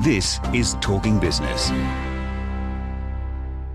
This 0.00 0.40
is 0.54 0.74
Talking 0.80 1.20
Business. 1.20 1.70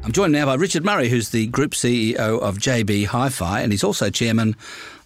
I'm 0.04 0.12
joined 0.12 0.34
now 0.34 0.48
by 0.48 0.56
Richard 0.56 0.84
Murray, 0.84 1.10
who's 1.10 1.30
the 1.30 1.46
Group 1.48 1.72
CEO 1.72 2.18
of 2.18 2.58
JB 2.58 3.06
Hi-Fi, 3.06 3.62
and 3.62 3.72
he's 3.72 3.84
also 3.84 4.10
chairman 4.10 4.56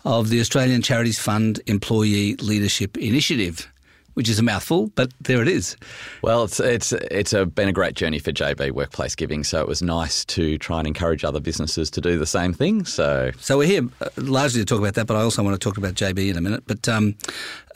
of 0.05 0.29
the 0.29 0.39
Australian 0.39 0.81
Charities 0.81 1.19
Fund 1.19 1.59
Employee 1.67 2.37
Leadership 2.37 2.97
Initiative 2.97 3.69
which 4.13 4.29
is 4.29 4.39
a 4.39 4.43
mouthful, 4.43 4.87
but 4.95 5.11
there 5.21 5.41
it 5.41 5.47
is. 5.47 5.75
Well, 6.21 6.43
it's 6.43 6.59
it's 6.59 6.91
it's 6.93 7.33
a, 7.33 7.45
been 7.45 7.67
a 7.67 7.73
great 7.73 7.95
journey 7.95 8.19
for 8.19 8.31
JB 8.31 8.71
Workplace 8.71 9.15
Giving. 9.15 9.43
So 9.43 9.61
it 9.61 9.67
was 9.67 9.81
nice 9.81 10.25
to 10.25 10.57
try 10.57 10.79
and 10.79 10.87
encourage 10.87 11.23
other 11.23 11.39
businesses 11.39 11.89
to 11.91 12.01
do 12.01 12.17
the 12.17 12.25
same 12.25 12.53
thing. 12.53 12.85
So 12.85 13.31
so 13.39 13.57
we're 13.57 13.67
here 13.67 13.87
uh, 14.01 14.09
largely 14.17 14.61
to 14.61 14.65
talk 14.65 14.79
about 14.79 14.95
that, 14.95 15.07
but 15.07 15.17
I 15.17 15.21
also 15.21 15.43
want 15.43 15.59
to 15.59 15.63
talk 15.63 15.77
about 15.77 15.93
JB 15.93 16.29
in 16.29 16.37
a 16.37 16.41
minute. 16.41 16.63
But 16.67 16.87
um, 16.87 17.15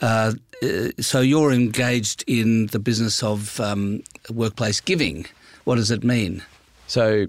uh, 0.00 0.32
uh, 0.62 0.88
so 1.00 1.20
you're 1.20 1.52
engaged 1.52 2.24
in 2.26 2.66
the 2.68 2.78
business 2.78 3.22
of 3.22 3.60
um, 3.60 4.02
workplace 4.30 4.80
giving. 4.80 5.26
What 5.64 5.76
does 5.76 5.90
it 5.90 6.04
mean? 6.04 6.42
So 6.86 7.26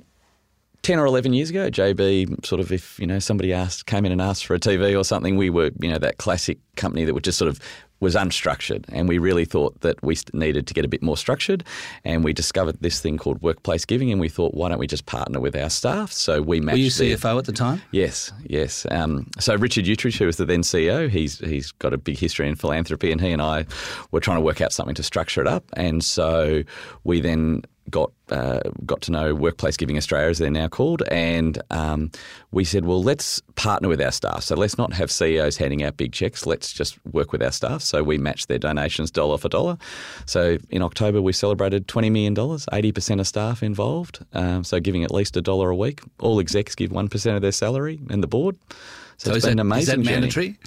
10 0.83 0.99
or 0.99 1.05
11 1.05 1.33
years 1.33 1.49
ago, 1.49 1.69
JB 1.69 2.45
sort 2.45 2.61
of, 2.61 2.71
if, 2.71 2.99
you 2.99 3.07
know, 3.07 3.19
somebody 3.19 3.51
asked, 3.51 3.87
came 3.87 4.05
in 4.05 4.11
and 4.11 4.21
asked 4.21 4.45
for 4.45 4.53
a 4.53 4.59
TV 4.59 4.97
or 4.97 5.03
something, 5.03 5.35
we 5.35 5.49
were, 5.49 5.71
you 5.81 5.89
know, 5.91 5.97
that 5.97 6.17
classic 6.17 6.59
company 6.77 7.03
that 7.03 7.13
would 7.13 7.25
just 7.25 7.37
sort 7.37 7.49
of 7.49 7.59
was 7.99 8.15
unstructured, 8.15 8.85
and 8.89 9.07
we 9.09 9.17
really 9.17 9.45
thought 9.45 9.81
that 9.81 10.01
we 10.03 10.15
needed 10.33 10.67
to 10.67 10.73
get 10.73 10.85
a 10.85 10.87
bit 10.87 11.01
more 11.01 11.17
structured. 11.17 11.63
And 12.03 12.23
we 12.23 12.33
discovered 12.33 12.77
this 12.81 12.99
thing 12.99 13.17
called 13.17 13.41
workplace 13.41 13.85
giving, 13.85 14.11
and 14.11 14.21
we 14.21 14.29
thought, 14.29 14.53
why 14.53 14.69
don't 14.69 14.79
we 14.79 14.87
just 14.87 15.05
partner 15.05 15.39
with 15.39 15.55
our 15.55 15.69
staff? 15.69 16.11
So 16.11 16.41
we 16.41 16.59
matched. 16.59 16.75
Were 16.75 16.79
you 16.79 16.89
CFO 16.89 17.21
their, 17.21 17.37
at 17.37 17.45
the 17.45 17.51
time? 17.51 17.81
Yes, 17.91 18.31
yes. 18.45 18.85
Um, 18.91 19.27
so 19.39 19.55
Richard 19.55 19.85
Uechtritz, 19.85 20.17
who 20.17 20.25
was 20.25 20.37
the 20.37 20.45
then 20.45 20.61
CEO, 20.61 21.09
he's 21.09 21.39
he's 21.39 21.71
got 21.71 21.93
a 21.93 21.97
big 21.97 22.17
history 22.17 22.47
in 22.47 22.55
philanthropy, 22.55 23.11
and 23.11 23.19
he 23.19 23.31
and 23.31 23.41
I 23.41 23.65
were 24.11 24.19
trying 24.19 24.37
to 24.37 24.41
work 24.41 24.61
out 24.61 24.71
something 24.71 24.95
to 24.95 25.03
structure 25.03 25.41
it 25.41 25.47
up. 25.47 25.63
And 25.73 26.03
so 26.03 26.63
we 27.03 27.21
then 27.21 27.63
got 27.89 28.11
uh, 28.29 28.59
got 28.85 29.01
to 29.01 29.11
know 29.11 29.33
Workplace 29.33 29.77
Giving 29.77 29.97
Australia, 29.97 30.29
as 30.29 30.37
they're 30.39 30.49
now 30.49 30.67
called, 30.67 31.03
and 31.09 31.61
um, 31.71 32.11
we 32.51 32.63
said, 32.63 32.85
well, 32.85 33.01
let's 33.01 33.41
partner 33.55 33.87
with 33.87 34.01
our 34.01 34.11
staff. 34.11 34.43
So 34.43 34.55
let's 34.55 34.77
not 34.77 34.93
have 34.93 35.11
CEOs 35.11 35.57
handing 35.57 35.83
out 35.83 35.97
big 35.97 36.11
checks. 36.11 36.45
Let's 36.45 36.73
just 36.73 36.97
work 37.05 37.31
with 37.31 37.41
our 37.41 37.51
staff. 37.51 37.81
So 37.81 38.03
we 38.03 38.17
matched 38.17 38.47
their 38.47 38.59
donations 38.59 39.11
dollar 39.11 39.37
for 39.37 39.49
dollar. 39.49 39.77
So 40.25 40.57
in 40.69 40.81
October, 40.81 41.21
we 41.21 41.33
celebrated 41.33 41.87
$20 41.87 42.11
million, 42.11 42.35
80% 42.35 43.19
of 43.19 43.27
staff 43.27 43.63
involved. 43.63 44.25
Um, 44.33 44.63
so 44.63 44.79
giving 44.79 45.03
at 45.03 45.11
least 45.11 45.37
a 45.37 45.41
dollar 45.41 45.69
a 45.69 45.75
week. 45.75 46.01
All 46.19 46.39
execs 46.39 46.75
give 46.75 46.91
1% 46.91 47.35
of 47.35 47.41
their 47.41 47.51
salary 47.51 47.99
and 48.09 48.21
the 48.21 48.27
board. 48.27 48.57
So, 49.17 49.31
so 49.31 49.35
it's 49.35 49.45
been 49.45 49.57
that, 49.57 49.61
amazing 49.61 50.01
Is 50.01 50.05
that 50.05 50.11
mandatory? 50.11 50.47
Journey. 50.47 50.59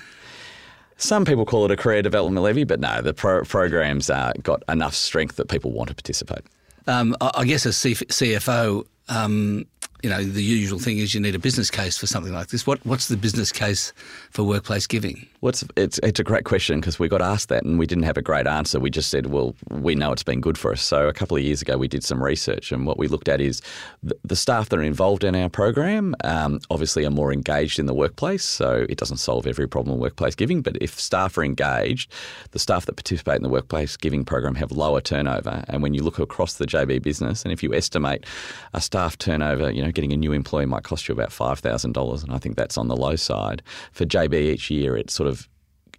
Some 0.96 1.24
people 1.24 1.46
call 1.46 1.64
it 1.64 1.70
a 1.70 1.76
career 1.76 2.02
development 2.02 2.44
levy, 2.44 2.64
but 2.64 2.78
no, 2.78 3.00
the 3.00 3.14
pro- 3.14 3.42
program's 3.44 4.10
uh, 4.10 4.34
got 4.42 4.62
enough 4.68 4.94
strength 4.94 5.36
that 5.36 5.48
people 5.48 5.72
want 5.72 5.88
to 5.88 5.94
participate. 5.94 6.44
Um, 6.86 7.16
I 7.20 7.44
guess 7.44 7.66
as 7.66 7.76
CFO, 7.76 8.86
um, 9.08 9.66
you 10.02 10.08
know, 10.08 10.22
the 10.22 10.42
usual 10.42 10.78
thing 10.78 10.98
is 10.98 11.14
you 11.14 11.20
need 11.20 11.34
a 11.34 11.38
business 11.38 11.70
case 11.70 11.98
for 11.98 12.06
something 12.06 12.32
like 12.32 12.48
this. 12.48 12.66
What 12.66 12.84
what's 12.86 13.08
the 13.08 13.16
business 13.16 13.52
case 13.52 13.92
for 14.30 14.44
workplace 14.44 14.86
giving? 14.86 15.26
Well, 15.42 15.48
it's, 15.48 15.64
it's, 15.74 15.98
it's 16.02 16.20
a 16.20 16.24
great 16.24 16.44
question 16.44 16.80
because 16.80 16.98
we 16.98 17.08
got 17.08 17.22
asked 17.22 17.48
that 17.48 17.64
and 17.64 17.78
we 17.78 17.86
didn't 17.86 18.04
have 18.04 18.18
a 18.18 18.22
great 18.22 18.46
answer. 18.46 18.78
We 18.78 18.90
just 18.90 19.08
said, 19.08 19.26
well, 19.26 19.54
we 19.70 19.94
know 19.94 20.12
it's 20.12 20.22
been 20.22 20.42
good 20.42 20.58
for 20.58 20.70
us. 20.70 20.82
So 20.82 21.08
a 21.08 21.14
couple 21.14 21.34
of 21.34 21.42
years 21.42 21.62
ago, 21.62 21.78
we 21.78 21.88
did 21.88 22.04
some 22.04 22.22
research 22.22 22.72
and 22.72 22.84
what 22.84 22.98
we 22.98 23.08
looked 23.08 23.26
at 23.26 23.40
is 23.40 23.62
the, 24.02 24.14
the 24.22 24.36
staff 24.36 24.68
that 24.68 24.78
are 24.78 24.82
involved 24.82 25.24
in 25.24 25.34
our 25.34 25.48
program 25.48 26.14
um, 26.24 26.60
obviously 26.70 27.06
are 27.06 27.10
more 27.10 27.32
engaged 27.32 27.78
in 27.78 27.86
the 27.86 27.94
workplace. 27.94 28.44
So 28.44 28.84
it 28.90 28.98
doesn't 28.98 29.16
solve 29.16 29.46
every 29.46 29.66
problem 29.66 29.94
in 29.94 30.00
workplace 30.00 30.34
giving, 30.34 30.60
but 30.60 30.76
if 30.78 31.00
staff 31.00 31.38
are 31.38 31.44
engaged, 31.44 32.12
the 32.50 32.58
staff 32.58 32.84
that 32.84 32.96
participate 32.96 33.36
in 33.36 33.42
the 33.42 33.48
workplace 33.48 33.96
giving 33.96 34.26
program 34.26 34.56
have 34.56 34.72
lower 34.72 35.00
turnover. 35.00 35.64
And 35.68 35.82
when 35.82 35.94
you 35.94 36.02
look 36.02 36.18
across 36.18 36.54
the 36.54 36.66
JB 36.66 37.00
business, 37.00 37.44
and 37.44 37.52
if 37.52 37.62
you 37.62 37.72
estimate 37.72 38.26
a 38.74 38.80
staff 38.82 39.16
turnover, 39.16 39.70
you 39.70 39.82
know, 39.82 39.90
getting 39.90 40.12
a 40.12 40.18
new 40.18 40.32
employee 40.32 40.66
might 40.66 40.82
cost 40.82 41.08
you 41.08 41.14
about 41.14 41.30
$5,000. 41.30 42.22
And 42.22 42.32
I 42.32 42.36
think 42.36 42.56
that's 42.56 42.76
on 42.76 42.88
the 42.88 42.96
low 42.96 43.16
side. 43.16 43.62
For 43.92 44.04
JB 44.04 44.34
each 44.34 44.70
year, 44.70 44.98
it 44.98 45.10
sort 45.10 45.29
of 45.29 45.29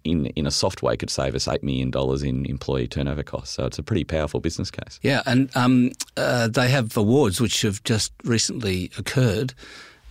in 0.04 0.26
in 0.26 0.46
a 0.46 0.50
soft 0.50 0.82
way 0.82 0.96
could 0.96 1.10
save 1.10 1.34
us 1.34 1.48
eight 1.48 1.62
million 1.62 1.90
dollars 1.90 2.22
in 2.22 2.46
employee 2.46 2.88
turnover 2.88 3.22
costs. 3.22 3.54
So 3.54 3.66
it's 3.66 3.78
a 3.78 3.82
pretty 3.82 4.04
powerful 4.04 4.40
business 4.40 4.70
case. 4.70 4.98
Yeah, 5.02 5.22
and 5.26 5.54
um, 5.56 5.92
uh, 6.16 6.48
they 6.48 6.68
have 6.68 6.96
awards 6.96 7.40
which 7.40 7.62
have 7.62 7.82
just 7.84 8.12
recently 8.24 8.90
occurred, 8.98 9.54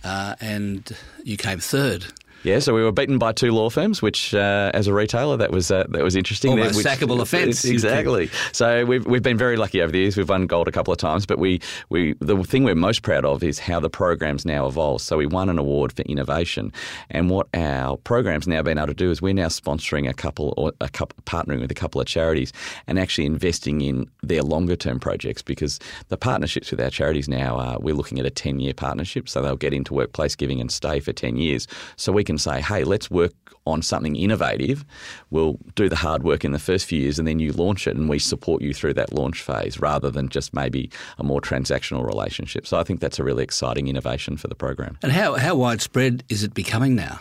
uh, 0.04 0.36
and 0.40 0.96
you 1.24 1.36
came 1.36 1.58
third. 1.58 2.06
Yeah, 2.44 2.58
so 2.58 2.74
we 2.74 2.82
were 2.82 2.90
beaten 2.90 3.18
by 3.18 3.32
two 3.32 3.52
law 3.52 3.70
firms, 3.70 4.02
which, 4.02 4.34
uh, 4.34 4.72
as 4.74 4.88
a 4.88 4.94
retailer, 4.94 5.36
that 5.36 5.52
was 5.52 5.70
uh, 5.70 5.84
that 5.90 6.02
was 6.02 6.16
interesting. 6.16 6.50
Almost 6.50 6.76
which, 6.76 6.86
sackable 6.86 7.20
offence. 7.20 7.64
Exactly. 7.64 8.30
So 8.52 8.84
we've 8.84 9.06
we've 9.06 9.22
been 9.22 9.38
very 9.38 9.56
lucky 9.56 9.80
over 9.80 9.92
the 9.92 10.00
years. 10.00 10.16
We've 10.16 10.28
won 10.28 10.46
gold 10.46 10.66
a 10.66 10.72
couple 10.72 10.92
of 10.92 10.98
times, 10.98 11.24
but 11.24 11.38
we 11.38 11.60
we 11.88 12.14
the 12.20 12.42
thing 12.42 12.64
we're 12.64 12.74
most 12.74 13.02
proud 13.02 13.24
of 13.24 13.44
is 13.44 13.60
how 13.60 13.78
the 13.78 13.90
program's 13.90 14.44
now 14.44 14.66
evolve. 14.66 15.02
So 15.02 15.16
we 15.16 15.26
won 15.26 15.48
an 15.48 15.58
award 15.58 15.92
for 15.92 16.02
innovation, 16.02 16.72
and 17.10 17.30
what 17.30 17.46
our 17.54 17.96
program's 17.98 18.48
now 18.48 18.60
been 18.62 18.78
able 18.78 18.88
to 18.88 18.94
do 18.94 19.10
is 19.10 19.22
we're 19.22 19.34
now 19.34 19.46
sponsoring 19.46 20.08
a 20.08 20.14
couple 20.14 20.52
or 20.56 20.72
a 20.80 20.88
couple 20.88 21.16
partnering 21.24 21.60
with 21.60 21.70
a 21.70 21.74
couple 21.74 22.00
of 22.00 22.08
charities 22.08 22.52
and 22.88 22.98
actually 22.98 23.26
investing 23.26 23.82
in 23.82 24.08
their 24.22 24.42
longer 24.42 24.74
term 24.74 24.98
projects 24.98 25.42
because 25.42 25.78
the 26.08 26.16
partnerships 26.16 26.72
with 26.72 26.80
our 26.80 26.90
charities 26.90 27.28
now 27.28 27.56
are 27.56 27.78
we're 27.78 27.94
looking 27.94 28.18
at 28.18 28.26
a 28.26 28.30
ten 28.30 28.58
year 28.58 28.74
partnership, 28.74 29.28
so 29.28 29.40
they'll 29.40 29.54
get 29.54 29.72
into 29.72 29.94
workplace 29.94 30.34
giving 30.34 30.60
and 30.60 30.72
stay 30.72 30.98
for 30.98 31.12
ten 31.12 31.36
years. 31.36 31.68
So 31.96 32.10
we 32.10 32.24
can 32.24 32.31
can 32.32 32.38
say, 32.38 32.62
hey, 32.62 32.84
let's 32.84 33.10
work 33.10 33.34
on 33.66 33.82
something 33.82 34.16
innovative. 34.16 34.84
We'll 35.30 35.58
do 35.74 35.88
the 35.88 35.96
hard 35.96 36.22
work 36.24 36.44
in 36.44 36.52
the 36.52 36.58
first 36.58 36.86
few 36.86 36.98
years 36.98 37.18
and 37.18 37.28
then 37.28 37.38
you 37.38 37.52
launch 37.52 37.86
it 37.86 37.94
and 37.94 38.08
we 38.08 38.18
support 38.18 38.62
you 38.62 38.72
through 38.72 38.94
that 38.94 39.12
launch 39.12 39.42
phase 39.42 39.78
rather 39.78 40.10
than 40.10 40.28
just 40.30 40.54
maybe 40.54 40.90
a 41.18 41.24
more 41.24 41.40
transactional 41.40 42.04
relationship. 42.04 42.66
So 42.66 42.78
I 42.78 42.84
think 42.84 43.00
that's 43.00 43.18
a 43.18 43.24
really 43.24 43.44
exciting 43.44 43.86
innovation 43.86 44.36
for 44.38 44.48
the 44.48 44.54
program. 44.54 44.98
And 45.02 45.12
how, 45.12 45.34
how 45.34 45.54
widespread 45.54 46.24
is 46.30 46.42
it 46.42 46.54
becoming 46.54 46.94
now? 46.94 47.20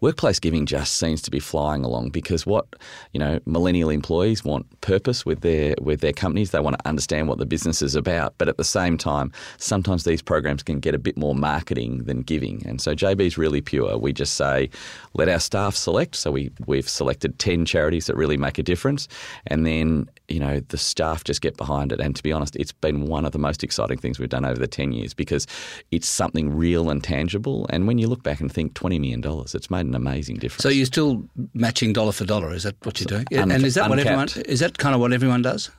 Workplace 0.00 0.38
giving 0.38 0.66
just 0.66 0.94
seems 0.94 1.22
to 1.22 1.30
be 1.30 1.40
flying 1.40 1.84
along 1.84 2.10
because 2.10 2.46
what 2.46 2.66
you 3.12 3.20
know 3.20 3.40
millennial 3.46 3.90
employees 3.90 4.44
want 4.44 4.66
purpose 4.80 5.24
with 5.26 5.40
their 5.40 5.74
with 5.80 6.00
their 6.00 6.12
companies. 6.12 6.50
They 6.50 6.60
want 6.60 6.78
to 6.78 6.88
understand 6.88 7.28
what 7.28 7.38
the 7.38 7.46
business 7.46 7.82
is 7.82 7.94
about. 7.94 8.34
But 8.38 8.48
at 8.48 8.56
the 8.56 8.64
same 8.64 8.98
time 8.98 9.32
sometimes 9.58 10.04
these 10.04 10.22
programs 10.22 10.62
can 10.62 10.80
get 10.80 10.94
a 10.94 10.98
bit 10.98 11.16
more 11.16 11.34
marketing 11.34 12.04
than 12.04 12.22
giving. 12.22 12.64
And 12.66 12.80
so 12.80 12.94
JB 12.94 13.20
is 13.20 13.38
really 13.38 13.60
pure. 13.60 13.96
We 13.98 14.12
just 14.12 14.34
say 14.34 14.70
let 15.14 15.28
our 15.28 15.40
staff 15.40 15.74
select. 15.74 16.16
So 16.16 16.30
we 16.30 16.50
we've 16.66 16.88
selected 16.88 17.38
10 17.38 17.64
charities 17.64 18.06
that 18.06 18.16
really 18.16 18.36
make 18.36 18.58
a 18.58 18.62
difference. 18.62 19.08
And 19.46 19.66
then 19.66 20.08
you 20.28 20.40
know 20.40 20.60
the 20.68 20.78
staff 20.78 21.24
just 21.24 21.40
get 21.40 21.56
behind 21.56 21.92
it. 21.92 22.00
And 22.00 22.14
to 22.16 22.22
be 22.22 22.32
honest 22.32 22.56
it's 22.56 22.72
been 22.72 23.06
one 23.06 23.24
of 23.24 23.32
the 23.32 23.38
most 23.38 23.64
exciting 23.64 23.98
things 23.98 24.18
we've 24.18 24.28
done 24.28 24.44
over 24.44 24.58
the 24.58 24.66
10 24.66 24.92
years 24.92 25.14
because 25.14 25.46
it's 25.90 26.08
something 26.08 26.54
real 26.56 26.90
and 26.90 27.02
tangible. 27.02 27.66
And 27.70 27.86
when 27.86 27.98
you 27.98 28.08
look 28.08 28.22
back 28.22 28.40
and 28.40 28.52
think 28.52 28.74
20 28.74 28.98
million 28.98 29.20
dollars 29.20 29.54
it's 29.54 29.67
made 29.70 29.86
an 29.86 29.94
amazing 29.94 30.36
difference. 30.36 30.62
So 30.62 30.68
you're 30.68 30.86
still 30.86 31.24
matching 31.54 31.92
dollar 31.92 32.12
for 32.12 32.24
dollar? 32.24 32.52
Is 32.52 32.62
that 32.64 32.74
what 32.84 33.00
you're 33.00 33.06
doing? 33.06 33.26
Un- 33.40 33.50
and 33.50 33.64
is 33.64 33.74
that 33.74 33.88
what 33.90 33.98
everyone? 33.98 34.28
Is 34.46 34.60
that 34.60 34.78
kind 34.78 34.94
of 34.94 35.00
what 35.00 35.12
everyone 35.12 35.42
does? 35.42 35.70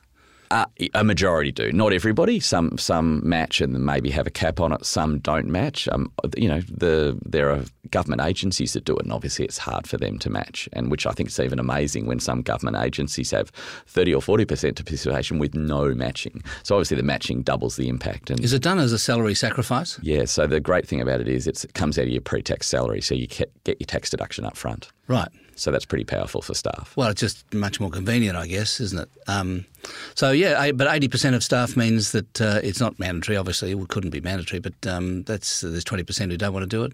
Uh, 0.51 0.65
a 0.95 1.03
majority 1.03 1.51
do. 1.51 1.71
Not 1.71 1.93
everybody. 1.93 2.39
Some 2.39 2.75
some 2.79 3.21
match 3.23 3.61
and 3.61 3.85
maybe 3.85 4.09
have 4.09 4.25
a 4.25 4.31
cap 4.31 4.59
on 4.59 4.73
it. 4.73 4.83
Some 4.83 5.19
don't 5.19 5.45
match. 5.45 5.87
Um, 5.89 6.11
you 6.35 6.49
know, 6.49 6.61
the 6.61 7.19
there 7.23 7.51
are 7.51 7.63
government 7.91 8.23
agencies 8.23 8.73
that 8.73 8.83
do 8.83 8.95
it, 8.97 9.03
and 9.03 9.13
obviously 9.13 9.45
it's 9.45 9.59
hard 9.59 9.85
for 9.85 9.97
them 9.97 10.17
to 10.17 10.29
match. 10.31 10.67
And 10.73 10.89
which 10.89 11.05
I 11.05 11.11
think 11.11 11.29
is 11.29 11.39
even 11.39 11.59
amazing 11.59 12.07
when 12.07 12.19
some 12.19 12.41
government 12.41 12.77
agencies 12.77 13.29
have 13.29 13.51
thirty 13.85 14.11
or 14.11 14.23
forty 14.23 14.43
percent 14.43 14.77
participation 14.77 15.37
with 15.37 15.53
no 15.53 15.93
matching. 15.93 16.41
So 16.63 16.75
obviously 16.75 16.97
the 16.97 17.03
matching 17.03 17.43
doubles 17.43 17.75
the 17.75 17.87
impact. 17.87 18.31
And 18.31 18.39
is 18.39 18.51
it 18.51 18.63
done 18.63 18.79
as 18.79 18.91
a 18.91 18.97
salary 18.97 19.35
sacrifice? 19.35 19.99
Yeah. 20.01 20.25
So 20.25 20.47
the 20.47 20.59
great 20.59 20.87
thing 20.87 20.99
about 20.99 21.21
it 21.21 21.27
is 21.27 21.45
it 21.45 21.63
comes 21.75 21.99
out 21.99 22.05
of 22.05 22.09
your 22.09 22.21
pre-tax 22.21 22.67
salary, 22.67 23.01
so 23.01 23.13
you 23.13 23.27
get 23.27 23.51
your 23.65 23.75
tax 23.85 24.09
deduction 24.09 24.45
up 24.45 24.57
front. 24.57 24.89
Right. 25.07 25.29
So 25.55 25.71
that's 25.71 25.85
pretty 25.85 26.05
powerful 26.05 26.41
for 26.41 26.53
staff. 26.53 26.95
Well, 26.95 27.09
it's 27.09 27.19
just 27.19 27.53
much 27.53 27.81
more 27.81 27.89
convenient, 27.89 28.37
I 28.37 28.47
guess, 28.47 28.79
isn't 28.79 28.99
it? 29.01 29.09
Um, 29.27 29.65
so 30.15 30.31
yeah, 30.31 30.71
but 30.71 30.87
eighty 30.93 31.07
percent 31.07 31.35
of 31.35 31.43
staff 31.43 31.75
means 31.77 32.11
that 32.11 32.41
uh, 32.41 32.59
it's 32.63 32.79
not 32.79 32.99
mandatory. 32.99 33.37
Obviously, 33.37 33.71
it 33.71 33.87
couldn't 33.89 34.11
be 34.11 34.21
mandatory, 34.21 34.59
but 34.59 34.87
um, 34.87 35.23
that's 35.23 35.61
there's 35.61 35.83
twenty 35.83 36.03
percent 36.03 36.31
who 36.31 36.37
don't 36.37 36.53
want 36.53 36.63
to 36.63 36.67
do 36.67 36.83
it. 36.83 36.93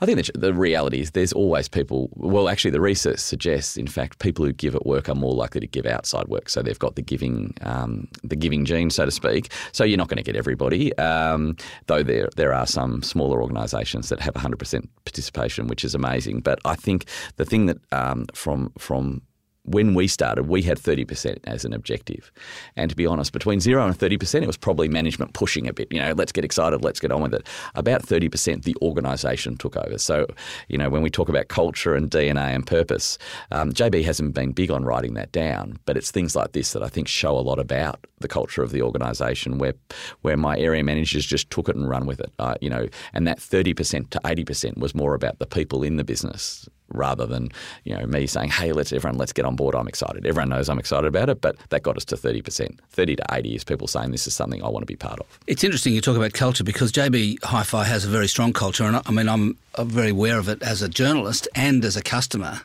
I 0.00 0.06
think 0.06 0.26
the, 0.26 0.38
the 0.38 0.54
reality 0.54 1.00
is 1.00 1.12
there's 1.12 1.32
always 1.32 1.68
people. 1.68 2.10
Well, 2.14 2.48
actually, 2.48 2.72
the 2.72 2.80
research 2.80 3.18
suggests, 3.18 3.76
in 3.76 3.86
fact, 3.86 4.18
people 4.18 4.44
who 4.44 4.52
give 4.52 4.74
at 4.74 4.84
work 4.86 5.08
are 5.08 5.14
more 5.14 5.32
likely 5.32 5.60
to 5.60 5.66
give 5.66 5.86
outside 5.86 6.28
work. 6.28 6.48
So 6.48 6.62
they've 6.62 6.78
got 6.78 6.96
the 6.96 7.02
giving, 7.02 7.54
um, 7.62 8.08
the 8.22 8.36
giving 8.36 8.64
gene, 8.64 8.90
so 8.90 9.04
to 9.04 9.10
speak. 9.10 9.50
So 9.72 9.84
you're 9.84 9.98
not 9.98 10.08
going 10.08 10.18
to 10.18 10.22
get 10.22 10.36
everybody, 10.36 10.96
um, 10.98 11.56
though 11.86 12.02
there 12.02 12.28
there 12.36 12.52
are 12.52 12.66
some 12.66 13.02
smaller 13.02 13.40
organisations 13.40 14.08
that 14.08 14.20
have 14.20 14.34
100% 14.34 14.88
participation, 15.04 15.68
which 15.68 15.84
is 15.84 15.94
amazing. 15.94 16.40
But 16.40 16.58
I 16.64 16.74
think 16.74 17.06
the 17.36 17.44
thing 17.44 17.66
that 17.66 17.78
um, 17.92 18.26
from 18.34 18.72
from 18.78 19.22
when 19.64 19.94
we 19.94 20.06
started, 20.06 20.46
we 20.46 20.62
had 20.62 20.78
30% 20.78 21.38
as 21.44 21.64
an 21.64 21.72
objective. 21.72 22.30
And 22.76 22.90
to 22.90 22.96
be 22.96 23.06
honest, 23.06 23.32
between 23.32 23.60
zero 23.60 23.86
and 23.86 23.98
30%, 23.98 24.42
it 24.42 24.46
was 24.46 24.58
probably 24.58 24.88
management 24.88 25.32
pushing 25.32 25.66
a 25.66 25.72
bit. 25.72 25.90
You 25.90 26.00
know, 26.00 26.12
let's 26.12 26.32
get 26.32 26.44
excited, 26.44 26.84
let's 26.84 27.00
get 27.00 27.10
on 27.10 27.22
with 27.22 27.34
it. 27.34 27.46
About 27.74 28.02
30%, 28.02 28.64
the 28.64 28.76
organisation 28.82 29.56
took 29.56 29.76
over. 29.76 29.96
So, 29.96 30.26
you 30.68 30.76
know, 30.76 30.90
when 30.90 31.02
we 31.02 31.08
talk 31.08 31.30
about 31.30 31.48
culture 31.48 31.94
and 31.94 32.10
DNA 32.10 32.54
and 32.54 32.66
purpose, 32.66 33.16
um, 33.50 33.72
JB 33.72 34.04
hasn't 34.04 34.34
been 34.34 34.52
big 34.52 34.70
on 34.70 34.84
writing 34.84 35.14
that 35.14 35.32
down, 35.32 35.78
but 35.86 35.96
it's 35.96 36.10
things 36.10 36.36
like 36.36 36.52
this 36.52 36.72
that 36.74 36.82
I 36.82 36.88
think 36.88 37.08
show 37.08 37.36
a 37.36 37.40
lot 37.40 37.58
about 37.58 38.06
the 38.18 38.28
culture 38.28 38.62
of 38.62 38.70
the 38.70 38.82
organisation 38.82 39.58
where, 39.58 39.74
where 40.20 40.36
my 40.36 40.58
area 40.58 40.84
managers 40.84 41.24
just 41.24 41.48
took 41.50 41.70
it 41.70 41.76
and 41.76 41.88
run 41.88 42.04
with 42.04 42.20
it. 42.20 42.32
Uh, 42.38 42.54
you 42.60 42.68
know, 42.68 42.88
and 43.14 43.26
that 43.26 43.38
30% 43.38 44.10
to 44.10 44.20
80% 44.20 44.76
was 44.76 44.94
more 44.94 45.14
about 45.14 45.38
the 45.38 45.46
people 45.46 45.82
in 45.82 45.96
the 45.96 46.04
business 46.04 46.68
rather 46.94 47.26
than 47.26 47.50
you 47.84 47.96
know 47.96 48.06
me 48.06 48.26
saying, 48.26 48.50
"Hey, 48.50 48.72
let's 48.72 48.92
everyone 48.92 49.18
let's 49.18 49.32
get 49.32 49.44
on 49.44 49.56
board. 49.56 49.74
I'm 49.74 49.88
excited." 49.88 50.26
Everyone 50.26 50.48
knows 50.48 50.68
I'm 50.68 50.78
excited 50.78 51.06
about 51.06 51.28
it, 51.28 51.40
but 51.40 51.56
that 51.70 51.82
got 51.82 51.96
us 51.96 52.04
to 52.06 52.16
thirty 52.16 52.42
percent. 52.42 52.80
Thirty 52.90 53.16
to 53.16 53.24
eighty 53.32 53.54
is 53.54 53.64
people 53.64 53.86
saying 53.86 54.10
this 54.10 54.26
is 54.26 54.34
something 54.34 54.62
I 54.62 54.68
want 54.68 54.82
to 54.82 54.86
be 54.86 54.96
part 54.96 55.20
of. 55.20 55.26
It's 55.46 55.64
interesting 55.64 55.92
you 55.92 56.00
talk 56.00 56.16
about 56.16 56.32
culture 56.32 56.64
because 56.64 56.92
JB 56.92 57.42
Hi-Fi 57.44 57.84
has 57.84 58.04
a 58.04 58.08
very 58.08 58.28
strong 58.28 58.52
culture, 58.52 58.84
and 58.84 59.00
I 59.04 59.10
mean 59.10 59.28
I'm 59.28 59.56
very 59.78 60.10
aware 60.10 60.38
of 60.38 60.48
it 60.48 60.62
as 60.62 60.82
a 60.82 60.88
journalist 60.88 61.48
and 61.54 61.84
as 61.84 61.96
a 61.96 62.02
customer 62.02 62.62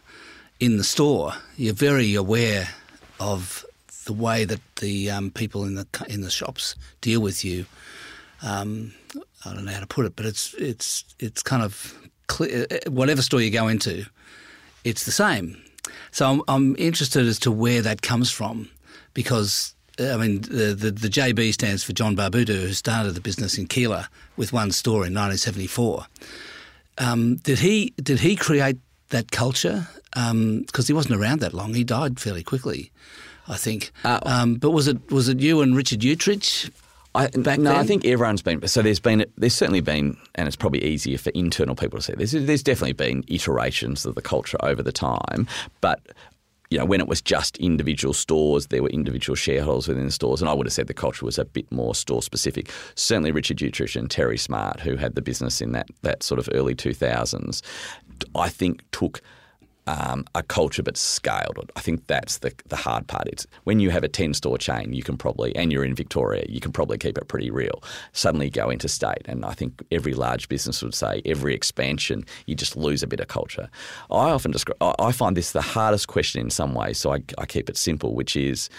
in 0.59 0.77
the 0.77 0.83
store. 0.83 1.33
You're 1.57 1.73
very 1.73 2.15
aware 2.15 2.69
of 3.19 3.65
the 4.05 4.13
way 4.13 4.45
that 4.45 4.59
the 4.77 5.11
um, 5.11 5.31
people 5.31 5.63
in 5.65 5.75
the 5.75 5.87
in 6.07 6.21
the 6.21 6.31
shops 6.31 6.75
deal 7.01 7.21
with 7.21 7.43
you. 7.45 7.65
Um, 8.41 8.93
I 9.45 9.53
don't 9.53 9.65
know 9.65 9.71
how 9.71 9.79
to 9.79 9.87
put 9.87 10.05
it, 10.05 10.15
but 10.15 10.25
it's 10.25 10.53
it's 10.55 11.03
it's 11.19 11.43
kind 11.43 11.63
of 11.63 11.97
clear, 12.27 12.65
uh, 12.71 12.89
whatever 12.89 13.21
store 13.21 13.41
you 13.41 13.51
go 13.51 13.67
into, 13.67 14.05
it's 14.89 15.05
the 15.05 15.11
same. 15.11 15.61
So 16.11 16.29
I'm, 16.29 16.41
I'm 16.47 16.75
interested 16.77 17.25
as 17.25 17.39
to 17.39 17.51
where 17.51 17.81
that 17.81 18.01
comes 18.01 18.31
from 18.31 18.69
because 19.13 19.73
uh, 19.99 20.13
I 20.13 20.17
mean, 20.17 20.41
the, 20.41 20.73
the, 20.73 20.91
the, 20.91 21.09
JB 21.09 21.53
stands 21.53 21.83
for 21.83 21.93
John 21.93 22.15
Barbuto, 22.15 22.61
who 22.61 22.73
started 22.73 23.13
the 23.13 23.21
business 23.21 23.57
in 23.57 23.67
Keilor 23.67 24.07
with 24.37 24.53
one 24.53 24.71
store 24.71 25.05
in 25.05 25.13
1974. 25.13 26.05
Um, 26.99 27.35
did 27.37 27.59
he 27.59 27.93
did 28.01 28.19
he 28.19 28.35
create 28.35 28.77
that 29.09 29.31
culture? 29.31 29.87
Because 30.11 30.31
um, 30.31 30.65
he 30.85 30.93
wasn't 30.93 31.15
around 31.15 31.39
that 31.41 31.53
long. 31.53 31.73
He 31.73 31.83
died 31.83 32.19
fairly 32.19 32.43
quickly, 32.43 32.91
I 33.47 33.55
think. 33.55 33.91
Uh, 34.03 34.19
um, 34.23 34.55
but 34.55 34.71
was 34.71 34.87
it 34.87 35.11
was 35.11 35.29
it 35.29 35.39
you 35.39 35.61
and 35.61 35.75
Richard 35.75 35.99
Uechtritz 35.99 36.69
I, 37.15 37.29
no, 37.35 37.41
then? 37.41 37.67
I 37.67 37.83
think 37.83 38.05
everyone's 38.05 38.41
been. 38.41 38.65
So 38.67 38.81
there's 38.81 38.99
been, 38.99 39.25
there's 39.37 39.55
certainly 39.55 39.81
been, 39.81 40.15
and 40.35 40.47
it's 40.47 40.55
probably 40.55 40.83
easier 40.83 41.17
for 41.17 41.31
internal 41.31 41.75
people 41.75 41.99
to 41.99 42.03
see. 42.03 42.13
There's, 42.13 42.31
there's 42.31 42.63
definitely 42.63 42.93
been 42.93 43.23
iterations 43.27 44.05
of 44.05 44.15
the 44.15 44.21
culture 44.21 44.57
over 44.61 44.83
the 44.83 44.91
time, 44.91 45.47
but 45.81 46.01
you 46.69 46.77
know, 46.77 46.85
when 46.85 46.99
it 46.99 47.07
was 47.07 47.21
just 47.21 47.57
individual 47.57 48.13
stores, 48.13 48.67
there 48.67 48.83
were 48.83 48.89
individual 48.89 49.35
shareholders 49.35 49.87
within 49.87 50.05
the 50.05 50.11
stores, 50.11 50.39
and 50.39 50.49
I 50.49 50.53
would 50.53 50.67
have 50.67 50.73
said 50.73 50.85
the 50.85 50.93
culture 50.93 51.25
was 51.25 51.39
a 51.39 51.45
bit 51.45 51.71
more 51.71 51.95
store 51.95 52.21
specific. 52.21 52.69
Certainly, 52.93 53.31
Richard 53.31 53.57
Uechtritz 53.57 53.95
and 53.95 54.09
Terry 54.09 54.37
Smart, 54.37 54.79
who 54.79 54.95
had 54.95 55.15
the 55.15 55.21
business 55.21 55.61
in 55.61 55.71
that 55.71 55.87
that 56.03 56.21
sort 56.21 56.39
of 56.39 56.47
early 56.53 56.75
two 56.75 56.93
thousands, 56.93 57.63
I 58.35 58.49
think 58.49 58.83
took 58.91 59.21
um, 59.89 60.23
a 60.35 60.43
culture 60.43 60.83
but 60.83 60.97
scaled. 60.97 61.71
I 61.75 61.81
think 61.81 62.05
that's 62.05 62.37
the 62.39 62.53
the 62.67 62.75
hard 62.75 63.07
part. 63.07 63.27
It's 63.27 63.47
when 63.63 63.79
you 63.79 63.89
have 63.89 64.03
a 64.03 64.07
ten 64.07 64.35
store 64.35 64.59
chain, 64.59 64.93
you 64.93 65.01
can 65.01 65.17
probably 65.17 65.55
and 65.55 65.71
you're 65.71 65.83
in 65.83 65.95
Victoria, 65.95 66.45
you 66.47 66.59
can 66.59 66.71
probably 66.71 66.99
keep 66.99 67.17
it 67.17 67.27
pretty 67.27 67.49
real. 67.49 67.81
Suddenly 68.13 68.51
go 68.51 68.69
into 68.69 68.87
state, 68.87 69.23
and 69.25 69.43
I 69.43 69.53
think 69.53 69.83
every 69.91 70.13
large 70.13 70.47
business 70.47 70.83
would 70.83 70.93
say 70.93 71.23
every 71.25 71.55
expansion 71.55 72.23
you 72.45 72.53
just 72.53 72.77
lose 72.77 73.01
a 73.01 73.07
bit 73.07 73.19
of 73.19 73.27
culture. 73.27 73.67
I 74.11 74.29
often 74.29 74.51
describe. 74.51 74.77
I 74.99 75.11
find 75.11 75.35
this 75.35 75.53
the 75.53 75.61
hardest 75.61 76.07
question 76.07 76.39
in 76.41 76.51
some 76.51 76.75
ways, 76.75 76.99
so 76.99 77.13
I, 77.13 77.23
I 77.39 77.47
keep 77.47 77.67
it 77.69 77.77
simple, 77.77 78.13
which 78.13 78.35
is 78.35 78.69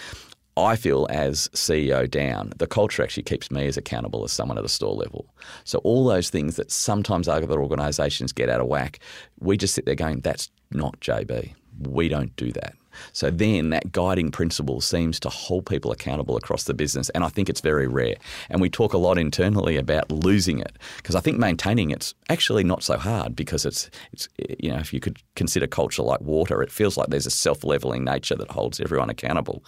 I 0.60 0.76
feel 0.76 1.06
as 1.10 1.48
CEO 1.48 2.08
down, 2.10 2.52
the 2.56 2.66
culture 2.66 3.02
actually 3.02 3.24
keeps 3.24 3.50
me 3.50 3.66
as 3.66 3.76
accountable 3.76 4.24
as 4.24 4.32
someone 4.32 4.58
at 4.58 4.64
a 4.64 4.68
store 4.68 4.94
level. 4.94 5.34
So 5.64 5.78
all 5.78 6.06
those 6.06 6.30
things 6.30 6.56
that 6.56 6.70
sometimes 6.70 7.28
other 7.28 7.60
organisations 7.60 8.32
get 8.32 8.48
out 8.48 8.60
of 8.60 8.66
whack, 8.66 9.00
we 9.38 9.56
just 9.56 9.74
sit 9.74 9.86
there 9.86 9.94
going, 9.94 10.20
that's 10.20 10.50
not 10.70 11.00
JB. 11.00 11.54
We 11.80 12.08
don't 12.08 12.34
do 12.36 12.52
that. 12.52 12.74
So 13.12 13.30
then 13.30 13.70
that 13.70 13.92
guiding 13.92 14.30
principle 14.30 14.80
seems 14.80 15.20
to 15.20 15.28
hold 15.28 15.66
people 15.66 15.92
accountable 15.92 16.36
across 16.36 16.64
the 16.64 16.74
business. 16.74 17.10
And 17.10 17.24
I 17.24 17.28
think 17.28 17.48
it's 17.48 17.60
very 17.60 17.86
rare. 17.86 18.16
And 18.48 18.60
we 18.60 18.70
talk 18.70 18.92
a 18.92 18.98
lot 18.98 19.18
internally 19.18 19.76
about 19.76 20.10
losing 20.10 20.58
it 20.58 20.76
because 20.96 21.14
I 21.14 21.20
think 21.20 21.38
maintaining 21.38 21.90
it's 21.90 22.14
actually 22.28 22.64
not 22.64 22.82
so 22.82 22.96
hard 22.98 23.36
because 23.36 23.64
it's, 23.64 23.90
it's, 24.12 24.28
you 24.58 24.70
know, 24.70 24.78
if 24.78 24.92
you 24.92 25.00
could 25.00 25.18
consider 25.34 25.66
culture 25.66 26.02
like 26.02 26.20
water, 26.20 26.62
it 26.62 26.70
feels 26.70 26.96
like 26.96 27.08
there's 27.08 27.26
a 27.26 27.30
self 27.30 27.64
leveling 27.64 28.04
nature 28.04 28.36
that 28.36 28.50
holds 28.50 28.80
everyone 28.80 29.10
accountable. 29.10 29.64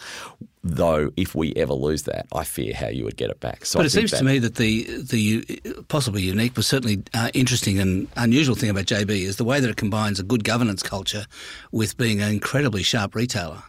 Though, 0.65 1.11
if 1.17 1.35
we 1.35 1.53
ever 1.57 1.75
lose 1.75 2.05
that, 2.05 2.29
I 2.33 2.45
fear 2.45 2.73
how 2.73 2.87
you 2.87 3.03
would 3.03 3.17
get 3.17 3.31
it 3.31 3.41
back. 3.41 3.67
So 3.67 3.81
but 3.81 3.83
I 3.83 3.87
it 3.87 3.91
seems 3.91 4.13
to 4.13 4.23
me 4.23 4.39
that 4.39 4.55
the 4.55 4.85
the 5.03 5.85
possibly 5.89 6.23
unique, 6.23 6.55
but 6.55 6.65
certainly 6.65 7.03
uh, 7.15 7.31
interesting 7.35 7.81
and 7.81 8.07
unusual 8.15 8.55
thing 8.55 8.71
about 8.71 8.85
JB 8.85 9.11
is 9.11 9.39
the 9.39 9.45
way 9.45 9.59
that 9.59 9.69
it 9.69 9.77
combines 9.77 10.21
a 10.21 10.23
good 10.23 10.45
governance 10.45 10.81
culture 10.81 11.27
with 11.73 11.97
being 11.97 12.21
an 12.21 12.31
incredibly 12.31 12.85
sharp 12.85 13.17
retailer. 13.23 13.63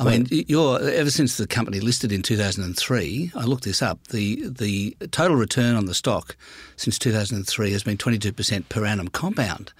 I 0.00 0.04
mean, 0.04 0.28
you're 0.30 0.80
ever 0.80 1.10
since 1.10 1.36
the 1.38 1.46
company 1.46 1.80
listed 1.80 2.12
in 2.12 2.22
2003. 2.22 3.32
I 3.34 3.44
looked 3.44 3.64
this 3.64 3.82
up. 3.82 3.98
The 4.08 4.48
the 4.48 4.96
total 5.10 5.36
return 5.36 5.74
on 5.74 5.86
the 5.86 5.94
stock 5.94 6.36
since 6.76 6.98
2003 7.00 7.72
has 7.72 7.82
been 7.82 7.96
22 7.96 8.32
percent 8.32 8.68
per 8.68 8.84
annum 8.84 9.08
compound. 9.08 9.72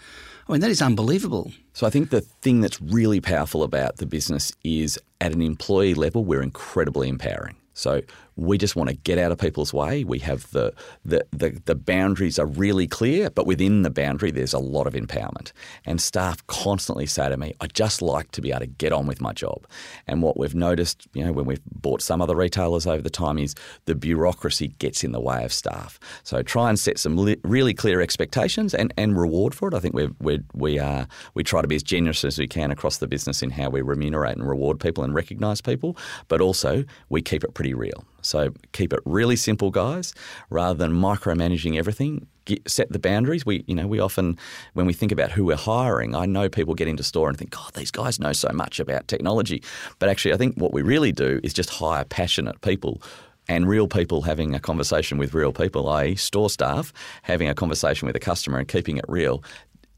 I 0.48 0.52
mean, 0.52 0.60
that 0.60 0.70
is 0.70 0.82
unbelievable. 0.82 1.52
So 1.72 1.86
I 1.86 1.90
think 1.90 2.10
the 2.10 2.22
thing 2.22 2.60
that's 2.60 2.80
really 2.80 3.20
powerful 3.20 3.62
about 3.62 3.98
the 3.98 4.06
business 4.06 4.52
is 4.64 4.98
at 5.20 5.32
an 5.32 5.42
employee 5.42 5.94
level, 5.94 6.24
we're 6.24 6.42
incredibly 6.42 7.08
empowering. 7.08 7.56
So 7.74 8.00
we 8.38 8.56
just 8.56 8.76
want 8.76 8.88
to 8.88 8.96
get 8.96 9.18
out 9.18 9.32
of 9.32 9.38
people's 9.38 9.74
way. 9.74 10.04
We 10.04 10.20
have 10.20 10.48
the, 10.52 10.72
the, 11.04 11.26
the, 11.32 11.60
the, 11.64 11.74
boundaries 11.74 12.38
are 12.38 12.46
really 12.46 12.86
clear, 12.86 13.30
but 13.30 13.46
within 13.46 13.82
the 13.82 13.90
boundary, 13.90 14.30
there's 14.30 14.52
a 14.52 14.58
lot 14.58 14.86
of 14.86 14.92
empowerment. 14.94 15.52
And 15.84 16.00
staff 16.00 16.46
constantly 16.46 17.06
say 17.06 17.28
to 17.28 17.36
me, 17.36 17.54
I 17.60 17.66
just 17.66 18.00
like 18.00 18.30
to 18.32 18.40
be 18.40 18.50
able 18.50 18.60
to 18.60 18.66
get 18.66 18.92
on 18.92 19.06
with 19.06 19.20
my 19.20 19.32
job. 19.32 19.66
And 20.06 20.22
what 20.22 20.38
we've 20.38 20.54
noticed, 20.54 21.08
you 21.14 21.24
know, 21.24 21.32
when 21.32 21.46
we've 21.46 21.64
bought 21.64 22.00
some 22.00 22.22
other 22.22 22.36
retailers 22.36 22.86
over 22.86 23.02
the 23.02 23.10
time 23.10 23.38
is 23.38 23.54
the 23.86 23.94
bureaucracy 23.94 24.68
gets 24.78 25.02
in 25.02 25.12
the 25.12 25.20
way 25.20 25.44
of 25.44 25.52
staff. 25.52 25.98
So 26.22 26.42
try 26.42 26.68
and 26.68 26.78
set 26.78 26.98
some 26.98 27.16
li- 27.16 27.40
really 27.42 27.74
clear 27.74 28.00
expectations 28.00 28.72
and, 28.72 28.94
and 28.96 29.18
reward 29.18 29.54
for 29.54 29.68
it. 29.68 29.74
I 29.74 29.80
think 29.80 29.94
we 29.94 30.08
we 30.20 30.40
we, 30.54 30.78
are, 30.78 31.08
we 31.34 31.42
try 31.42 31.62
to 31.62 31.68
be 31.68 31.76
as 31.76 31.82
generous 31.82 32.24
as 32.24 32.38
we 32.38 32.46
can 32.46 32.70
across 32.70 32.98
the 32.98 33.06
business 33.06 33.42
in 33.42 33.50
how 33.50 33.70
we 33.70 33.80
remunerate 33.80 34.36
and 34.36 34.48
reward 34.48 34.78
people 34.78 35.02
and 35.02 35.14
recognise 35.14 35.60
people, 35.60 35.96
but 36.28 36.40
also 36.40 36.84
we 37.08 37.22
keep 37.22 37.42
it 37.42 37.54
pretty 37.54 37.74
real. 37.74 38.04
So 38.28 38.52
keep 38.72 38.92
it 38.92 39.00
really 39.04 39.36
simple, 39.36 39.70
guys, 39.70 40.12
rather 40.50 40.74
than 40.74 40.92
micromanaging 40.92 41.78
everything. 41.78 42.26
Get, 42.44 42.68
set 42.68 42.92
the 42.92 42.98
boundaries. 42.98 43.46
We, 43.46 43.64
you 43.66 43.74
know, 43.74 43.86
we 43.86 44.00
often, 44.00 44.38
when 44.74 44.86
we 44.86 44.92
think 44.92 45.12
about 45.12 45.30
who 45.30 45.44
we're 45.46 45.56
hiring, 45.56 46.14
I 46.14 46.26
know 46.26 46.48
people 46.48 46.74
get 46.74 46.88
into 46.88 47.02
store 47.02 47.28
and 47.28 47.38
think, 47.38 47.50
God, 47.50 47.72
these 47.74 47.90
guys 47.90 48.20
know 48.20 48.32
so 48.32 48.50
much 48.52 48.80
about 48.80 49.08
technology. 49.08 49.62
But 49.98 50.10
actually, 50.10 50.34
I 50.34 50.36
think 50.36 50.56
what 50.56 50.72
we 50.72 50.82
really 50.82 51.10
do 51.10 51.40
is 51.42 51.54
just 51.54 51.70
hire 51.70 52.04
passionate 52.04 52.60
people 52.60 53.02
and 53.48 53.66
real 53.66 53.88
people 53.88 54.22
having 54.22 54.54
a 54.54 54.60
conversation 54.60 55.16
with 55.16 55.32
real 55.32 55.52
people, 55.52 55.88
i.e., 55.88 56.14
store 56.16 56.50
staff 56.50 56.92
having 57.22 57.48
a 57.48 57.54
conversation 57.54 58.06
with 58.06 58.14
a 58.14 58.20
customer 58.20 58.58
and 58.58 58.68
keeping 58.68 58.98
it 58.98 59.06
real, 59.08 59.42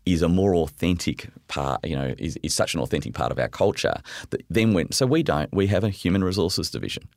is 0.07 0.23
a 0.23 0.29
more 0.29 0.55
authentic 0.55 1.29
part, 1.49 1.85
you 1.85 1.97
know, 1.97 2.15
is, 2.17 2.39
is 2.45 2.55
such 2.55 2.75
an 2.75 2.81
authentic 2.81 3.13
part 3.13 3.33
of 3.33 3.41
our 3.41 3.49
culture 3.49 4.01
that 4.31 4.43
then 4.49 4.73
when, 4.73 4.91
so 4.93 5.05
we 5.05 5.25
don't, 5.25 5.53
we 5.53 5.67
have 5.67 5.83
a 5.83 5.91
human 5.91 6.23
resources 6.23 6.71
division 6.71 7.09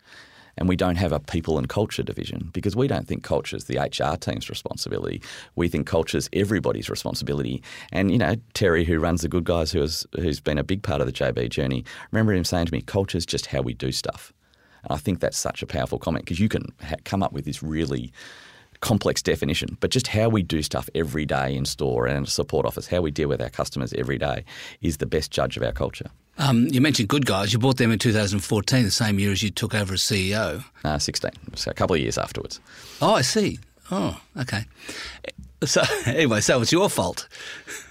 and 0.58 0.70
we 0.70 0.76
don't 0.76 0.96
have 0.96 1.12
a 1.12 1.20
people 1.20 1.58
and 1.58 1.68
culture 1.70 2.04
division 2.04 2.50
because 2.54 2.76
we 2.76 2.88
don't 2.88 3.08
think 3.08 3.24
culture 3.24 3.56
is 3.56 3.66
the 3.66 3.78
HR 3.78 4.16
team's 4.18 4.50
responsibility. 4.50 5.22
We 5.56 5.68
think 5.68 5.88
culture 5.88 6.18
is 6.18 6.30
everybody's 6.34 6.90
responsibility. 6.90 7.62
And 7.92 8.12
you 8.12 8.18
know, 8.18 8.36
Terry, 8.54 8.84
who 8.84 9.00
runs 9.00 9.22
the 9.22 9.30
Good 9.30 9.46
Guys, 9.46 9.72
who 9.72 9.82
has 9.82 10.06
who's 10.16 10.40
been 10.40 10.58
a 10.58 10.64
big 10.64 10.84
part 10.84 11.02
of 11.02 11.08
the 11.08 11.14
JB 11.14 11.50
journey, 11.50 11.84
remember 12.12 12.34
him 12.34 12.44
saying 12.44 12.68
to 12.68 12.72
me, 12.72 12.82
"Culture 12.82 13.18
is 13.18 13.26
just 13.26 13.48
how 13.48 13.62
we 13.62 13.74
do 13.74 13.92
stuff." 13.92 14.34
And 14.84 14.94
I 14.94 14.98
think 14.98 15.20
that's 15.20 15.38
such 15.38 15.64
a 15.64 15.68
powerful 15.68 16.00
comment 16.00 16.26
because 16.26 16.40
you 16.40 16.50
can 16.50 16.66
ha- 16.82 16.96
come 17.06 17.24
up 17.24 17.34
with 17.34 17.46
this 17.46 17.64
really 17.64 18.12
complex 18.84 19.22
definition, 19.22 19.78
but 19.80 19.90
just 19.90 20.08
how 20.08 20.28
we 20.28 20.44
do 20.44 20.62
stuff 20.62 20.90
every 20.94 21.26
day 21.26 21.56
in 21.56 21.64
store 21.64 22.06
and 22.06 22.28
support 22.28 22.66
office, 22.66 22.86
how 22.86 23.00
we 23.00 23.12
deal 23.12 23.30
with 23.30 23.42
our 23.42 23.50
customers 23.50 23.94
every 23.94 24.18
day, 24.18 24.44
is 24.82 24.98
the 24.98 25.06
best 25.06 25.32
judge 25.32 25.56
of 25.56 25.64
our 25.64 25.72
culture. 25.72 26.12
Um, 26.38 26.68
you 26.68 26.82
mentioned 26.82 27.08
Good 27.08 27.26
Guys. 27.26 27.54
You 27.54 27.60
bought 27.60 27.78
them 27.78 27.92
in 27.92 28.00
2014, 28.00 28.84
the 28.84 28.92
same 28.92 29.20
year 29.20 29.32
as 29.32 29.42
you 29.42 29.52
took 29.52 29.74
over 29.74 29.94
as 29.94 30.02
CEO. 30.02 30.66
Uh, 30.84 31.00
16, 31.00 31.32
so 31.56 31.72
a 31.72 31.74
couple 31.74 31.96
of 31.96 32.02
years 32.02 32.18
afterwards. 32.18 32.60
Oh, 33.02 33.14
I 33.14 33.22
see. 33.22 33.60
Oh, 33.90 34.20
okay. 34.38 34.66
So 35.64 35.82
anyway, 36.06 36.42
so 36.42 36.62
it's 36.62 36.74
your 36.74 36.90
fault. 36.90 37.30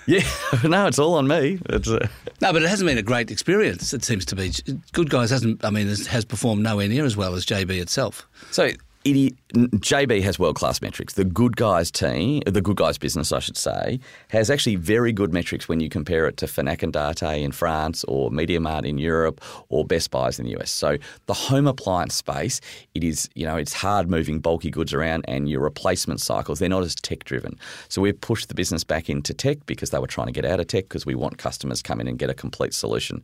Yeah, 0.06 0.28
no, 0.64 0.86
it's 0.86 0.98
all 0.98 1.14
on 1.14 1.26
me. 1.26 1.58
It's 1.70 1.88
uh... 1.88 2.06
no, 2.42 2.52
but 2.52 2.62
it 2.62 2.68
hasn't 2.68 2.86
been 2.86 2.98
a 2.98 3.02
great 3.02 3.30
experience. 3.30 3.94
It 3.94 4.04
seems 4.04 4.26
to 4.26 4.36
be. 4.36 4.52
Good 4.92 5.08
Guys 5.08 5.30
hasn't. 5.30 5.64
I 5.64 5.70
mean, 5.70 5.86
has 5.86 6.24
performed 6.26 6.62
nowhere 6.62 6.88
near 6.88 7.06
as 7.06 7.16
well 7.16 7.34
as 7.34 7.46
JB 7.46 7.80
itself. 7.80 8.28
So 8.50 8.72
JB 9.04 10.22
has 10.22 10.38
world 10.38 10.56
class 10.56 10.80
metrics. 10.80 11.14
The 11.14 11.24
Good 11.24 11.56
Guys 11.56 11.90
team, 11.90 12.42
the 12.46 12.62
Good 12.62 12.76
Guys 12.76 12.98
business, 12.98 13.32
I 13.32 13.40
should 13.40 13.56
say, 13.56 13.98
has 14.28 14.48
actually 14.48 14.76
very 14.76 15.12
good 15.12 15.32
metrics 15.32 15.68
when 15.68 15.80
you 15.80 15.88
compare 15.88 16.26
it 16.26 16.36
to 16.38 16.46
Fnac 16.46 16.82
and 16.82 16.92
Darty 16.92 17.42
in 17.42 17.52
France 17.52 18.04
or 18.04 18.30
MediaMarkt 18.30 18.86
in 18.86 18.98
Europe 18.98 19.40
or 19.68 19.84
Best 19.84 20.10
Buys 20.10 20.38
in 20.38 20.46
the 20.46 20.56
US. 20.58 20.70
So 20.70 20.96
the 21.26 21.34
home 21.34 21.66
appliance 21.66 22.14
space, 22.14 22.60
it 22.94 23.04
is 23.04 23.28
you 23.34 23.44
know 23.44 23.56
it's 23.56 23.72
hard 23.72 24.08
moving 24.08 24.38
bulky 24.38 24.70
goods 24.70 24.94
around, 24.94 25.24
and 25.26 25.48
your 25.50 25.60
replacement 25.60 26.20
cycles 26.20 26.58
they're 26.58 26.68
not 26.68 26.84
as 26.84 26.94
tech 26.94 27.24
driven. 27.24 27.58
So 27.88 28.00
we've 28.00 28.20
pushed 28.20 28.48
the 28.48 28.54
business 28.54 28.84
back 28.84 29.10
into 29.10 29.34
tech 29.34 29.58
because 29.66 29.90
they 29.90 29.98
were 29.98 30.06
trying 30.06 30.28
to 30.28 30.32
get 30.32 30.44
out 30.44 30.60
of 30.60 30.68
tech 30.68 30.84
because 30.84 31.04
we 31.04 31.14
want 31.14 31.38
customers 31.38 31.82
come 31.82 32.00
in 32.00 32.08
and 32.08 32.18
get 32.18 32.30
a 32.30 32.34
complete 32.34 32.72
solution. 32.72 33.22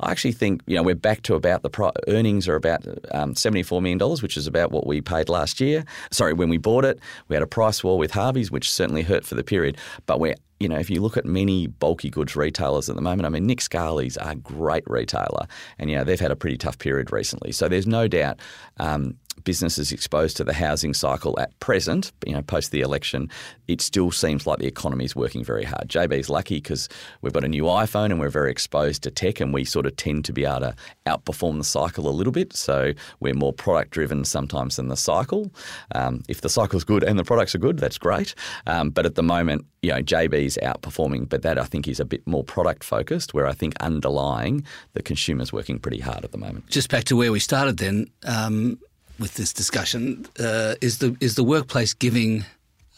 I 0.00 0.10
actually 0.10 0.32
think 0.32 0.62
you 0.66 0.76
know 0.76 0.82
we're 0.82 0.94
back 0.94 1.22
to 1.22 1.34
about 1.34 1.62
the 1.62 1.70
pro- 1.70 1.92
earnings 2.06 2.48
are 2.48 2.56
about 2.56 2.86
um, 3.10 3.34
seventy 3.34 3.62
four 3.62 3.82
million 3.82 3.98
dollars, 3.98 4.22
which 4.22 4.36
is 4.36 4.46
about 4.46 4.70
what 4.70 4.86
we 4.86 5.00
paid 5.16 5.28
last 5.28 5.60
year. 5.60 5.84
Sorry, 6.10 6.32
when 6.32 6.48
we 6.48 6.58
bought 6.58 6.84
it, 6.84 6.98
we 7.28 7.36
had 7.36 7.42
a 7.42 7.46
price 7.46 7.82
war 7.82 7.98
with 7.98 8.12
Harvey's, 8.12 8.50
which 8.50 8.70
certainly 8.70 9.02
hurt 9.02 9.24
for 9.24 9.34
the 9.34 9.44
period. 9.44 9.76
But 10.06 10.20
we're 10.20 10.34
you 10.60 10.68
know, 10.68 10.78
if 10.78 10.88
you 10.88 11.00
look 11.00 11.16
at 11.16 11.24
many 11.24 11.66
bulky 11.66 12.10
goods 12.10 12.34
retailers 12.34 12.88
at 12.88 12.96
the 12.96 13.02
moment, 13.02 13.26
I 13.26 13.28
mean, 13.28 13.46
Nick 13.46 13.60
Scali's 13.60 14.16
a 14.20 14.34
great 14.36 14.84
retailer, 14.86 15.46
and 15.78 15.90
you 15.90 15.96
know 15.96 16.04
they've 16.04 16.20
had 16.20 16.30
a 16.30 16.36
pretty 16.36 16.56
tough 16.56 16.78
period 16.78 17.12
recently. 17.12 17.52
So 17.52 17.68
there's 17.68 17.86
no 17.86 18.08
doubt 18.08 18.40
um, 18.78 19.16
businesses 19.44 19.92
exposed 19.92 20.36
to 20.36 20.44
the 20.44 20.52
housing 20.52 20.94
cycle 20.94 21.38
at 21.38 21.58
present, 21.60 22.12
you 22.26 22.32
know, 22.32 22.42
post 22.42 22.70
the 22.70 22.80
election, 22.80 23.30
it 23.68 23.80
still 23.80 24.10
seems 24.10 24.46
like 24.46 24.58
the 24.58 24.66
economy 24.66 25.04
is 25.04 25.14
working 25.14 25.44
very 25.44 25.64
hard. 25.64 25.88
JB's 25.88 26.30
lucky 26.30 26.56
because 26.56 26.88
we've 27.22 27.32
got 27.32 27.44
a 27.44 27.48
new 27.48 27.64
iPhone 27.64 28.06
and 28.06 28.18
we're 28.18 28.28
very 28.28 28.50
exposed 28.50 29.02
to 29.02 29.10
tech, 29.10 29.40
and 29.40 29.52
we 29.52 29.64
sort 29.64 29.86
of 29.86 29.96
tend 29.96 30.24
to 30.26 30.32
be 30.32 30.44
able 30.44 30.60
to 30.60 30.76
outperform 31.06 31.58
the 31.58 31.64
cycle 31.64 32.08
a 32.08 32.10
little 32.10 32.32
bit. 32.32 32.54
So 32.54 32.92
we're 33.20 33.34
more 33.34 33.52
product 33.52 33.90
driven 33.90 34.24
sometimes 34.24 34.76
than 34.76 34.88
the 34.88 34.96
cycle. 34.96 35.50
Um, 35.94 36.22
if 36.28 36.40
the 36.40 36.48
cycle's 36.48 36.84
good 36.84 37.04
and 37.04 37.18
the 37.18 37.24
products 37.24 37.54
are 37.54 37.58
good, 37.58 37.78
that's 37.78 37.98
great. 37.98 38.34
Um, 38.66 38.90
but 38.90 39.06
at 39.06 39.14
the 39.14 39.22
moment, 39.22 39.66
you 39.86 39.92
know, 39.92 40.02
JB's 40.02 40.58
outperforming, 40.62 41.28
but 41.28 41.42
that 41.42 41.58
I 41.58 41.64
think 41.64 41.86
is 41.86 42.00
a 42.00 42.04
bit 42.04 42.26
more 42.26 42.42
product 42.42 42.82
focused, 42.82 43.34
where 43.34 43.46
I 43.46 43.52
think 43.52 43.74
underlying 43.80 44.64
the 44.94 45.02
consumer's 45.02 45.52
working 45.52 45.78
pretty 45.78 46.00
hard 46.00 46.24
at 46.24 46.32
the 46.32 46.38
moment. 46.38 46.68
Just 46.68 46.90
back 46.90 47.04
to 47.04 47.16
where 47.16 47.30
we 47.30 47.38
started 47.38 47.78
then. 47.78 48.10
Um, 48.24 48.78
with 49.18 49.32
this 49.36 49.54
discussion 49.54 50.26
uh, 50.38 50.74
is 50.82 50.98
the 50.98 51.16
is 51.22 51.36
the 51.36 51.42
workplace 51.42 51.94
giving 51.94 52.44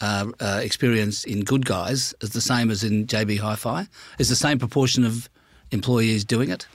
uh, 0.01 0.25
uh, 0.41 0.59
experience 0.61 1.23
in 1.23 1.45
Good 1.45 1.65
Guys 1.65 2.13
is 2.19 2.31
the 2.31 2.41
same 2.41 2.69
as 2.71 2.83
in 2.83 3.05
JB 3.07 3.39
Hi-Fi? 3.39 3.87
Is 4.17 4.27
the 4.27 4.35
same 4.35 4.59
proportion 4.59 5.05
of 5.05 5.29
employees 5.71 6.25
doing 6.25 6.49
it? 6.49 6.67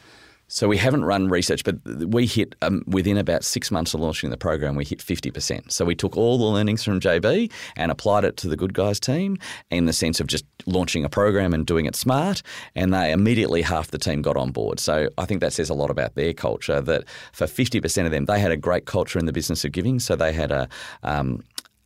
So 0.55 0.69
we 0.69 0.77
haven't 0.77 1.05
run 1.05 1.29
research, 1.29 1.65
but 1.65 1.85
we 1.85 2.27
hit 2.27 2.55
um, 2.63 2.85
within 2.87 3.19
about 3.19 3.43
six 3.43 3.73
months 3.73 3.93
of 3.93 3.99
launching 3.99 4.31
the 4.31 4.37
program, 4.37 4.77
we 4.77 4.85
hit 4.85 5.01
50%. 5.01 5.73
So 5.73 5.85
we 5.85 5.97
took 5.97 6.17
all 6.17 6.39
the 6.39 6.45
learnings 6.45 6.85
from 6.85 7.01
JB 7.01 7.51
and 7.75 7.91
applied 7.91 8.23
it 8.23 8.37
to 8.37 8.47
the 8.47 8.57
Good 8.57 8.73
Guys 8.73 9.01
team 9.01 9.37
in 9.73 9.87
the 9.87 9.93
sense 9.93 10.21
of 10.21 10.29
just 10.29 10.45
launching 10.65 11.05
a 11.05 11.09
program 11.09 11.55
and 11.55 11.67
doing 11.67 11.87
it 11.87 11.97
smart. 11.97 12.41
And 12.77 12.95
they 12.95 13.11
immediately 13.11 13.63
half 13.63 13.91
the 13.91 13.99
team 13.99 14.23
got 14.23 14.37
on 14.37 14.53
board. 14.53 14.79
So 14.79 15.09
I 15.19 15.25
think 15.25 15.41
that 15.41 15.53
says 15.53 15.71
a 15.71 15.75
lot 15.75 15.91
about 15.91 16.15
their 16.15 16.33
culture. 16.33 16.81
That 16.81 17.03
for 17.33 17.47
50% 17.49 18.05
of 18.05 18.13
them, 18.13 18.27
they 18.27 18.39
had 18.39 18.53
a 18.53 18.57
great 18.57 18.87
culture 18.87 19.19
in 19.19 19.27
the 19.27 19.33
business 19.33 19.65
of 19.65 19.73
giving. 19.73 19.99
So 19.99 20.15
they 20.15 20.33
had 20.33 20.53
a 20.53 20.69
um, 21.03 21.43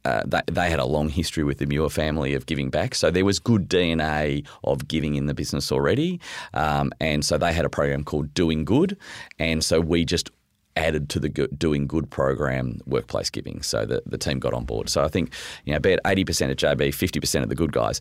uh, 0.09 0.23
they, 0.27 0.41
they, 0.51 0.71
had 0.71 0.79
a 0.79 0.85
long 0.87 1.09
history 1.09 1.45
with 1.45 1.59
the 1.59 1.67
Muir 1.67 1.91
family 1.91 2.35
of 2.35 2.47
giving 2.47 2.71
back. 2.71 2.95
So 2.95 3.11
there 3.11 3.25
was 3.25 3.39
good 3.39 3.69
DNA 3.69 4.47
of 4.65 4.89
giving 4.89 5.17
in 5.17 5.27
the 5.27 5.35
business 5.35 5.71
already. 5.71 6.21
Um, 6.55 6.93
and 7.01 7.25
so 7.25 7.37
they 7.37 7.53
had 7.53 7.65
a 7.65 7.69
program 7.69 8.05
called 8.05 8.33
Doing 8.33 8.65
Good. 8.65 8.97
And 9.39 9.63
so 9.63 9.81
we 9.81 10.05
just 10.05 10.31
added 10.77 11.11
to 11.11 11.21
the 11.21 11.29
Doing 11.29 11.87
Good 11.87 12.11
program 12.11 12.81
workplace 12.87 13.29
giving. 13.29 13.63
So 13.63 13.85
the, 13.85 14.03
the 14.07 14.17
team 14.17 14.39
got 14.39 14.55
on 14.55 14.65
board. 14.65 14.89
So 14.89 15.05
I 15.05 15.09
think, 15.09 15.35
you 15.65 15.73
know, 15.73 15.79
be 15.81 15.93
it 15.93 16.01
80% 16.05 16.51
of 16.51 16.57
JB, 16.57 16.89
50% 16.89 17.43
of 17.43 17.49
the 17.49 17.55
good 17.55 17.73
guys, 17.73 18.01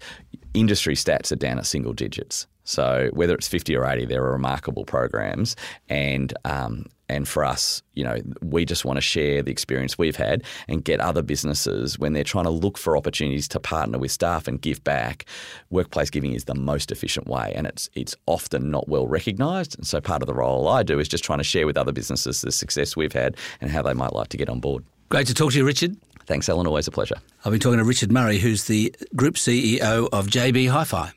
industry 0.54 0.96
stats 0.96 1.32
are 1.32 1.36
down 1.38 1.58
at 1.58 1.66
single 1.66 1.94
digits. 1.94 2.48
So 2.64 3.10
whether 3.14 3.34
it's 3.34 3.48
50 3.48 3.76
or 3.76 3.86
80, 3.86 4.06
there 4.06 4.24
are 4.24 4.32
remarkable 4.32 4.86
programs. 4.86 5.56
And 5.90 6.34
um, 6.46 6.86
and 7.10 7.28
for 7.28 7.46
us, 7.46 7.82
you 7.94 8.04
know, 8.04 8.18
we 8.42 8.66
just 8.66 8.86
want 8.86 8.98
to 8.98 9.02
share 9.02 9.42
the 9.42 9.52
experience 9.52 9.98
we've 9.98 10.16
had 10.16 10.44
and 10.68 10.84
get 10.84 11.00
other 11.00 11.22
businesses 11.22 11.98
when 11.98 12.14
they're 12.14 12.24
trying 12.24 12.44
to 12.44 12.50
look 12.50 12.78
for 12.78 12.98
opportunities 12.98 13.48
to 13.50 13.60
partner 13.60 13.98
with 13.98 14.12
staff 14.12 14.48
and 14.48 14.62
give 14.62 14.84
back. 14.84 15.26
Workplace 15.70 16.10
giving 16.10 16.34
is 16.34 16.46
the 16.46 16.56
most 16.56 16.92
efficient 16.92 17.28
way, 17.28 17.54
and 17.56 17.68
it's 17.68 17.90
it's 17.94 18.16
often 18.26 18.70
not 18.70 18.88
well 18.88 19.08
recognised. 19.08 19.78
And 19.78 19.88
so 19.88 20.02
part 20.02 20.22
of 20.22 20.28
the 20.28 20.34
role 20.34 20.68
I 20.68 20.84
do 20.84 21.00
is 21.00 21.08
just 21.08 21.24
trying 21.24 21.40
to 21.40 21.44
share 21.44 21.66
with 21.66 21.78
other 21.78 21.92
businesses 21.92 22.42
the 22.42 22.52
success 22.52 22.96
we've 22.96 23.14
had 23.14 23.38
and 23.62 23.72
how 23.72 23.82
they 23.82 23.94
might 23.94 24.14
like 24.14 24.30
to 24.30 24.38
get 24.38 24.50
on 24.50 24.60
board. 24.60 24.84
Great 25.10 25.28
to 25.28 25.34
talk 25.34 25.52
to 25.54 25.58
you, 25.58 25.66
Richard. 25.66 25.96
Thanks, 26.26 26.50
Alan. 26.50 26.68
Always 26.68 26.88
a 26.88 26.92
pleasure. 26.92 27.16
I've 27.46 27.52
been 27.52 27.62
talking 27.62 27.80
to 27.80 27.86
Richard 27.86 28.12
Murray, 28.12 28.38
who's 28.38 28.66
the 28.66 28.94
Group 29.16 29.36
CEO 29.36 30.10
of 30.12 30.28
JB 30.28 30.70
Hi 30.70 30.84
Fi. 30.84 31.17